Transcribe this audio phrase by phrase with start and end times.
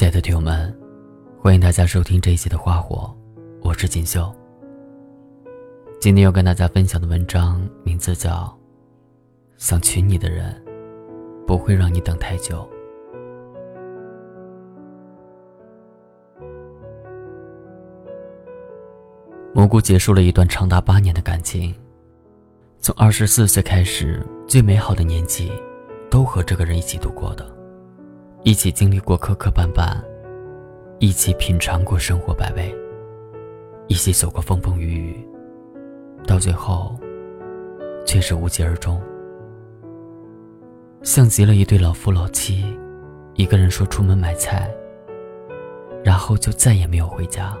[0.00, 0.74] 亲爱的听友们，
[1.38, 3.14] 欢迎大家收听这一期的《花火》，
[3.60, 4.34] 我是锦绣。
[6.00, 8.44] 今天要跟大家分享的文章名字叫
[9.62, 10.58] 《想娶你的人
[11.46, 12.66] 不会让你等太久》。
[19.52, 21.74] 蘑菇结束了一段长达八年的感情，
[22.78, 25.52] 从二十四岁开始，最美好的年纪，
[26.10, 27.46] 都和这个人一起度过的，
[28.42, 30.02] 一起经历过磕磕绊绊，
[30.98, 32.74] 一起品尝过生活百味，
[33.86, 35.28] 一起走过风风雨雨，
[36.26, 36.98] 到最后，
[38.06, 38.98] 却是无疾而终，
[41.02, 42.64] 像极了一对老夫老妻，
[43.34, 44.74] 一个人说出门买菜，
[46.02, 47.54] 然后就再也没有回家。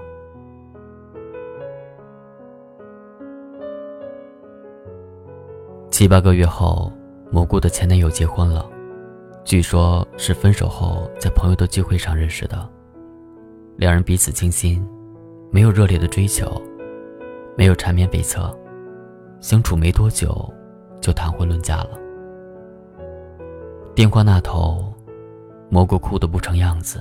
[5.90, 6.90] 七八个月后，
[7.30, 8.66] 蘑菇的前男友结婚了，
[9.44, 12.68] 据说是分手后在朋友的聚会上认识的。
[13.76, 14.86] 两人彼此倾心，
[15.50, 16.60] 没有热烈的追求，
[17.56, 18.54] 没有缠绵悱恻，
[19.40, 20.52] 相处没多久
[21.00, 21.98] 就谈婚论嫁了。
[23.94, 24.92] 电话那头，
[25.68, 27.00] 蘑菇哭得不成样子。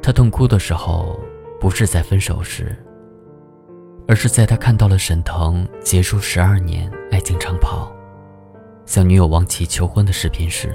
[0.00, 1.18] 他痛哭的时候，
[1.60, 2.74] 不是在分手时。
[4.06, 7.90] 而是在他看到了沈腾结束十二年爱情长跑，
[8.86, 10.74] 向女友王琦求婚的视频时，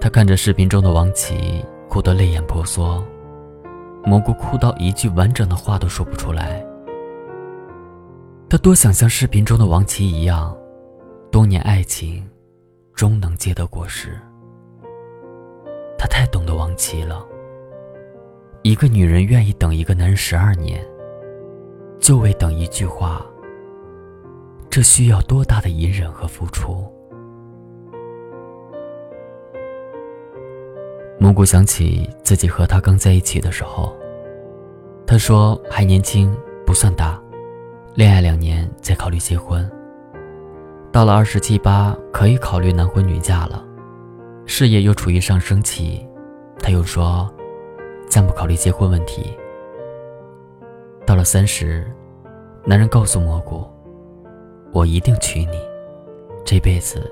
[0.00, 3.02] 他看着视频中的王琦哭得泪眼婆娑，
[4.04, 6.64] 蘑菇哭到一句完整的话都说不出来。
[8.48, 10.56] 他多想像视频中的王琦一样，
[11.30, 12.26] 多年爱情
[12.94, 14.18] 终能结得果实。
[15.98, 17.26] 他太懂得王琦了，
[18.62, 20.86] 一个女人愿意等一个男人十二年。
[21.98, 23.26] 就为等一句话，
[24.70, 26.86] 这需要多大的隐忍和付出？
[31.18, 33.96] 蘑菇想起自己和他刚在一起的时候，
[35.06, 36.32] 他说还年轻，
[36.64, 37.20] 不算大，
[37.94, 39.68] 恋爱两年再考虑结婚。
[40.92, 43.64] 到了二十七八，可以考虑男婚女嫁了，
[44.46, 46.06] 事业又处于上升期，
[46.60, 47.28] 他又说
[48.08, 49.36] 暂不考虑结婚问题。
[51.04, 51.84] 到了三十，
[52.64, 53.66] 男人告诉蘑菇
[54.72, 55.58] ：“我一定娶你，
[56.44, 57.10] 这辈子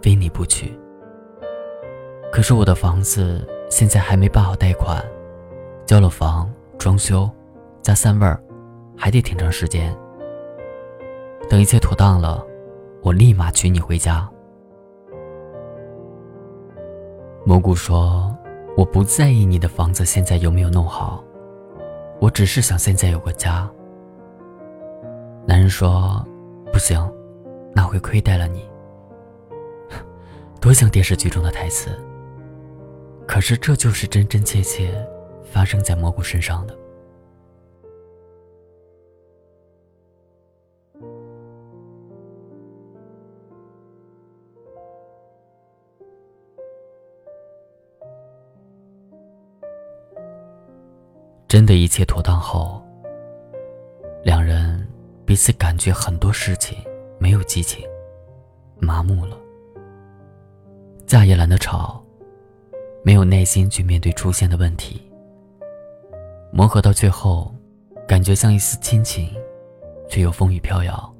[0.00, 0.72] 非你不娶。”
[2.32, 5.04] 可是我的房子现在还没办好贷款，
[5.84, 7.30] 交了房、装修、
[7.82, 8.42] 加三味儿，
[8.96, 9.94] 还得挺长时间。
[11.50, 12.42] 等一切妥当了，
[13.02, 14.26] 我立马娶你回家。
[17.44, 18.34] 蘑菇说
[18.78, 21.22] ：“我不在意你的房子现在有没有弄好。”
[22.20, 23.68] 我只是想现在有个家。
[25.44, 26.24] 男人说
[26.72, 26.98] ：“不行，
[27.74, 28.68] 那会亏待了你。”
[30.60, 31.90] 多像电视剧中的台词。
[33.26, 34.92] 可是这就是真真切切
[35.44, 36.76] 发生在蘑菇身上的。
[51.48, 52.81] 真的一切妥当后，
[55.32, 56.76] 彼此感觉很多事情
[57.18, 57.82] 没有激情，
[58.78, 59.34] 麻木了，
[61.06, 62.04] 架也懒得吵，
[63.02, 65.10] 没有耐心去面对出现的问题。
[66.52, 67.50] 磨合到最后，
[68.06, 69.34] 感觉像一丝亲情，
[70.06, 71.14] 却又风雨飘摇。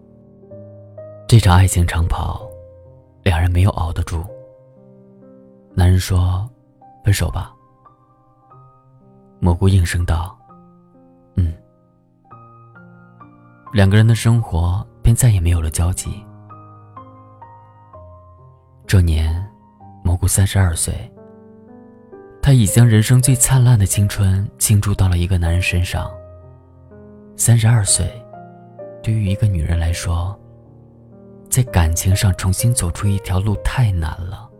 [1.26, 2.46] 这场爱情长跑，
[3.22, 4.22] 两人没有熬得住。
[5.72, 6.46] 男人说
[7.02, 7.50] ：“分手吧。”
[9.40, 10.38] 蘑菇应声道
[11.34, 11.54] ：“嗯。”
[13.72, 16.22] 两个人的生活便再也没有了交集。
[18.86, 19.42] 这年，
[20.04, 20.94] 蘑菇三十二岁。
[22.42, 26.10] 他已将人生最灿烂的青春倾注到了一个男人身上。
[27.34, 28.06] 三十二岁，
[29.02, 30.38] 对于一个女人来说，
[31.48, 34.50] 在感情上重新走出一条路太难了。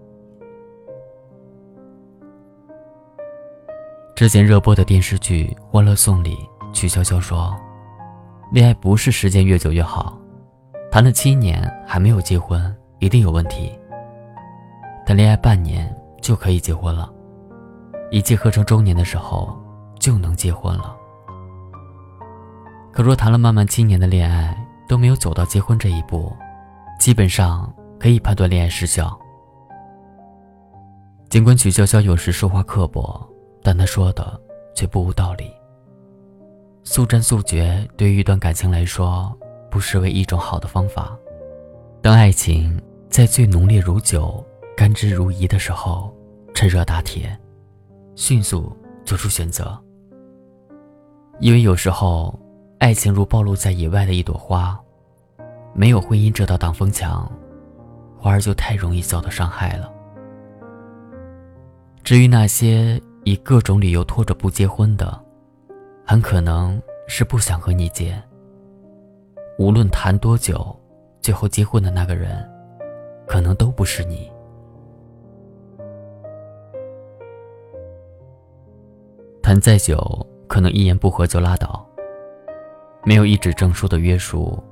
[4.14, 6.38] 之前热播的电视剧《欢乐颂》里，
[6.72, 7.54] 曲筱绡说
[8.52, 10.14] ：“恋爱不是时间越久越好，
[10.90, 12.62] 谈了七年还没有结婚，
[12.98, 13.72] 一定有问题。
[15.06, 15.90] 谈恋爱半年
[16.20, 17.10] 就可以结婚了，
[18.10, 19.58] 一切合成中年的时候
[19.98, 20.94] 就能结婚了。
[22.92, 24.54] 可若谈了漫漫七年的恋爱
[24.86, 26.30] 都没有走到结婚这一步，
[27.00, 29.18] 基本上可以判断恋爱失效。
[31.30, 33.26] 尽管曲筱绡有时说话刻薄。”
[33.64, 34.38] 但她说的
[34.74, 35.48] 却不无道理。
[36.84, 39.32] 速战速决对于一段感情来说，
[39.70, 41.16] 不失为一种好的方法。
[42.00, 44.44] 当爱情在最浓烈如酒、
[44.76, 46.12] 甘之如饴的时候，
[46.52, 47.38] 趁热打铁，
[48.16, 49.78] 迅速做出选择。
[51.38, 52.36] 因为有时候，
[52.78, 54.78] 爱情如暴露在野外的一朵花，
[55.74, 57.30] 没有婚姻这道挡风墙，
[58.18, 59.88] 花儿就太容易遭到伤害了。
[62.02, 65.21] 至于那些以各种理由拖着不结婚的，
[66.12, 68.22] 很可能是不想和你结。
[69.58, 70.78] 无论谈多久，
[71.22, 72.46] 最后结婚的那个人，
[73.26, 74.30] 可能都不是你。
[79.42, 79.96] 谈再久，
[80.46, 81.82] 可能一言不合就拉倒。
[83.04, 84.62] 没有一纸证书的约束，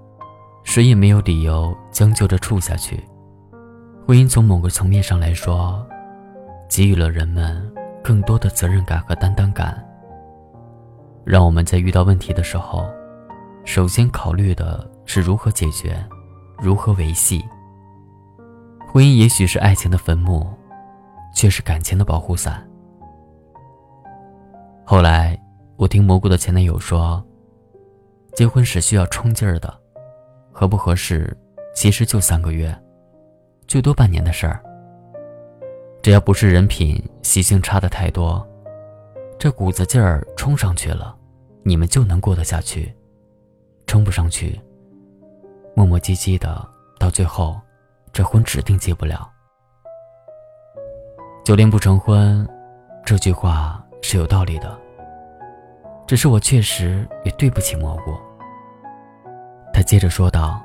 [0.63, 3.03] 谁也没有理由将就着处下去。
[4.07, 5.83] 婚姻从某个层面上来说，
[6.69, 7.67] 给予了人们
[8.05, 9.83] 更多的责任感和担当感，
[11.31, 12.91] 让我们在遇到问题的时候。
[13.65, 16.05] 首先考虑的是如何解决，
[16.59, 17.41] 如何维系。
[18.89, 20.45] 婚姻也许是爱情的坟墓，
[21.33, 22.69] 却是感情的保护伞。
[24.85, 25.41] 后来，
[25.77, 27.25] 我听蘑菇的前男友说，
[28.35, 29.73] 结婚是需要冲劲儿的，
[30.51, 31.37] 合不合适，
[31.77, 32.77] 其实就三个月，
[33.69, 34.61] 最多半年的事儿。
[36.03, 38.45] 只要不是人品、习性差的太多，
[39.39, 41.15] 这股子劲儿冲上去了，
[41.63, 42.95] 你们就能过得下去。
[43.87, 44.61] 撑不上去，
[45.75, 46.65] 磨磨唧唧的，
[46.99, 47.61] 到最后，
[48.13, 49.29] 这婚指定结不了。
[51.45, 52.49] 久恋不成婚，
[53.05, 54.79] 这句话是有道理的。
[56.07, 58.17] 只是我确实也对不起蘑菇。
[59.73, 60.61] 他接着说道：“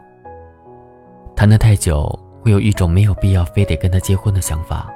[1.36, 2.08] 谈得太久，
[2.42, 4.92] 会有一种没有必要非得跟他结婚的想法。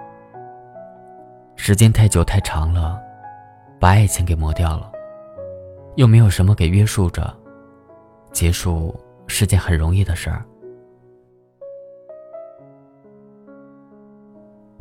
[1.55, 2.99] 时间太久太长了，
[3.79, 4.88] 把爱情给磨掉了，
[5.95, 7.35] 又没有什么给约束着。”
[8.31, 8.95] 结束
[9.27, 10.45] 是件很容易的事儿。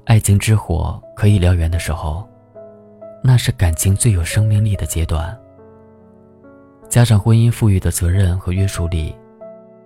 [0.04, 2.28] 爱情之火可以燎原的时候，
[3.22, 5.38] 那是感情最有生命力的阶段。
[6.88, 9.14] 加上婚姻赋予的责任和约束力，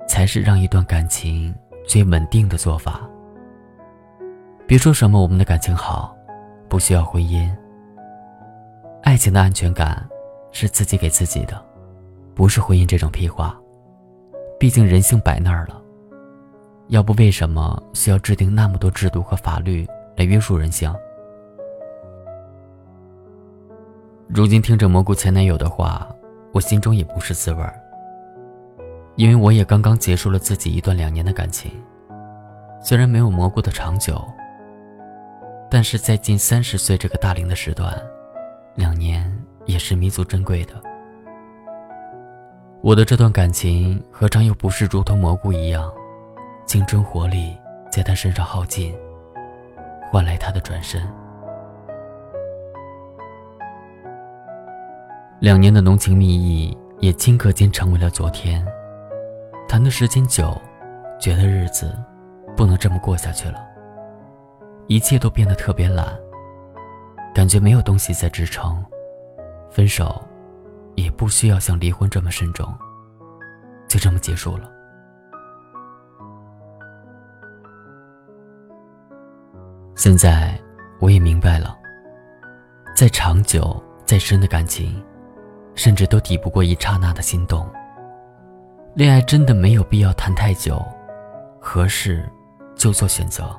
[0.07, 1.53] 才是让一段感情
[1.87, 3.01] 最稳定的做法。
[4.67, 6.17] 别说什么我们的感情好，
[6.69, 7.51] 不需要婚姻。
[9.03, 10.09] 爱情的安全感
[10.53, 11.61] 是自己给自己的。
[12.35, 13.59] 不是婚姻这种屁话，
[14.59, 15.83] 毕竟人性摆那儿了。
[16.89, 20.95] 要不为什么需要制定那么多制度和法律来约束人性？
[24.29, 26.09] 如今听着蘑菇前男友的话，
[26.53, 27.79] 我心中也不是滋味儿。
[29.17, 31.71] 因为我也刚刚结束了自己一段两年的感情，
[32.83, 34.23] 虽然没有蘑菇的长久，
[35.71, 37.95] 但是在近三十岁这个大龄的时段，
[38.75, 39.31] 两年
[39.65, 40.75] 也是弥足珍贵的。
[42.81, 45.93] 我的这段感情何尝又不是如同蘑菇一样，
[46.67, 47.57] 青春活力
[47.91, 48.95] 在他身上耗尽，
[50.11, 51.01] 换来他的转身。
[55.39, 58.65] 两年的浓情蜜意也顷刻间成为了昨天。
[59.69, 60.61] 谈的时间久，
[61.19, 61.97] 觉得日子
[62.57, 63.65] 不能这么过下去了，
[64.87, 66.07] 一切都变得特别懒，
[67.35, 68.85] 感觉没有东西在支撑，
[69.73, 70.23] 分手。
[70.95, 72.71] 也不需要像离婚这么慎重，
[73.89, 74.71] 就这么结束了。
[79.95, 80.61] 现在
[81.01, 81.75] 我也明白了，
[82.95, 85.03] 再长久、再深的感情，
[85.75, 87.67] 甚至都抵不过一刹那的心动。
[88.95, 90.79] 恋爱真的没有必要谈太久，
[91.59, 92.31] 合适
[92.77, 93.59] 就做选择。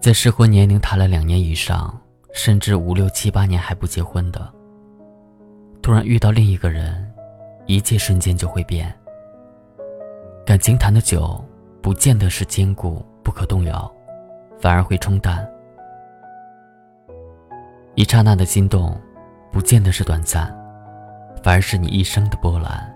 [0.00, 2.00] 在适婚年龄谈了两年以上。
[2.38, 4.48] 甚至五六七八年还不结婚的，
[5.82, 7.12] 突然遇到另一个人，
[7.66, 8.94] 一切瞬间就会变。
[10.46, 11.44] 感情谈的久，
[11.82, 13.92] 不见得是坚固不可动摇，
[14.60, 15.44] 反而会冲淡。
[17.96, 18.96] 一刹那的心动，
[19.50, 20.46] 不见得是短暂，
[21.42, 22.88] 反而是你一生的波澜。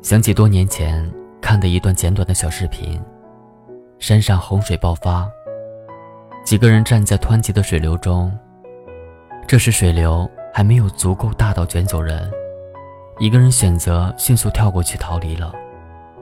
[0.00, 1.06] 想起多年前
[1.42, 2.98] 看的一段简短的小视频。
[3.98, 5.28] 山上洪水爆发，
[6.44, 8.30] 几个人站在湍急的水流中。
[9.46, 12.30] 这时水流还没有足够大到卷走人，
[13.18, 15.52] 一个人选择迅速跳过去逃离了，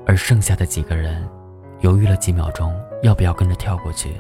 [0.07, 1.29] 而剩下的几个人
[1.81, 4.15] 犹豫了几秒钟，要不要跟着跳过去，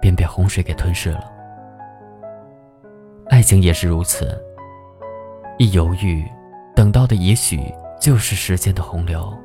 [0.00, 1.30] 便被洪水给吞噬了。
[3.28, 4.42] 爱情也是如此，
[5.58, 6.24] 一犹豫，
[6.74, 7.60] 等到的也许
[8.00, 9.36] 就是时间的洪流。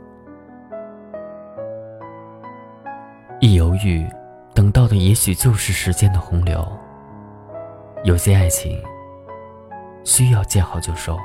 [3.44, 4.08] 一犹豫，
[4.54, 6.64] 等到的也许就是时间的洪流。
[8.04, 8.80] 有些爱情
[10.04, 11.18] 需要见好就收。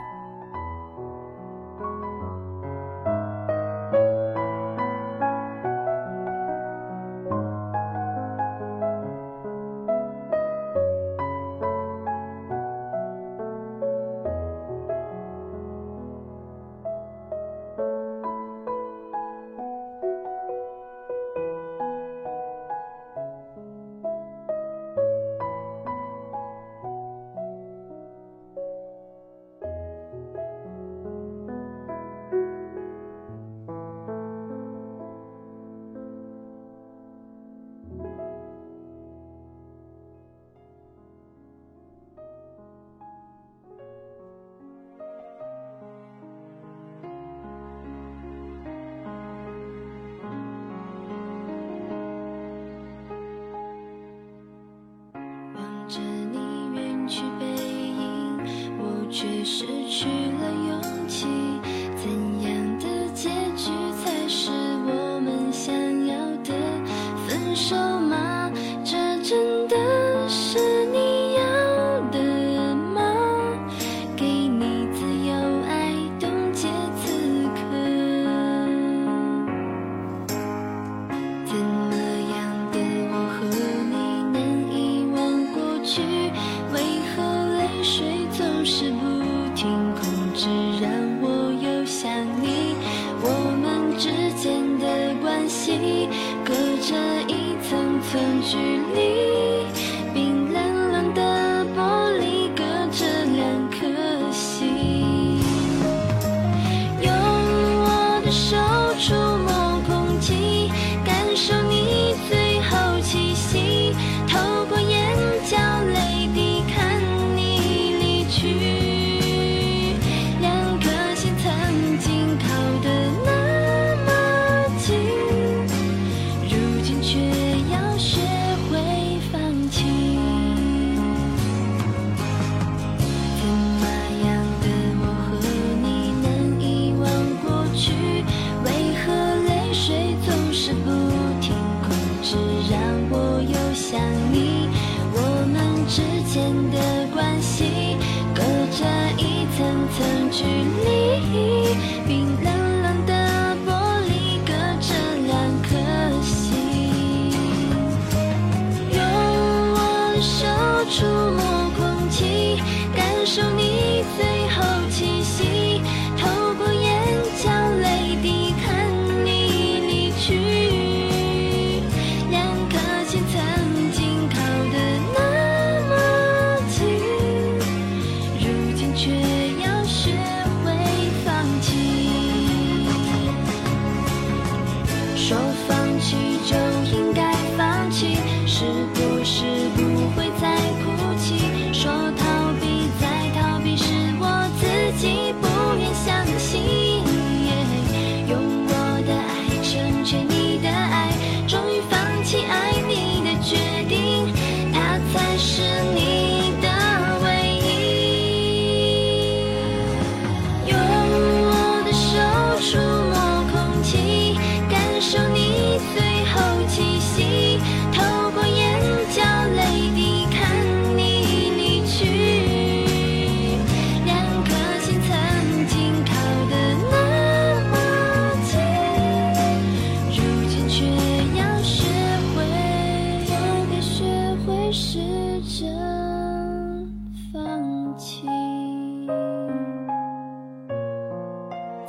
[59.18, 61.55] 却失去了勇气。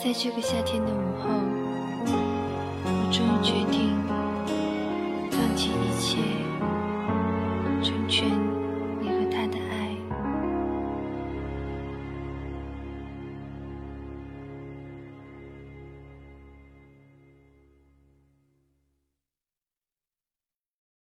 [0.07, 1.27] 在这个夏天的午后
[2.85, 3.91] 我终于决定
[5.29, 6.17] 放弃一切
[7.83, 8.47] 成全你